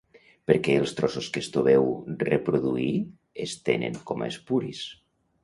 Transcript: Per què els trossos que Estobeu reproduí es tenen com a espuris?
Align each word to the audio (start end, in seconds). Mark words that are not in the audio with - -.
Per 0.51 0.53
què 0.67 0.77
els 0.83 0.93
trossos 0.99 1.27
que 1.35 1.43
Estobeu 1.45 1.85
reproduí 2.31 2.87
es 3.45 3.55
tenen 3.71 4.01
com 4.11 4.27
a 4.29 4.33
espuris? 4.35 4.83